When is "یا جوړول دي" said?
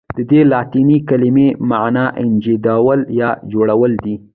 3.19-4.15